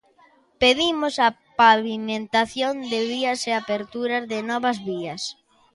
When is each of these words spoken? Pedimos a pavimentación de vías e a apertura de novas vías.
Pedimos 0.61 1.15
a 1.27 1.29
pavimentación 1.59 2.73
de 2.91 2.99
vías 3.11 3.39
e 3.49 3.51
a 3.53 3.59
apertura 3.63 4.17
de 4.31 4.39
novas 4.49 4.77
vías. 4.89 5.23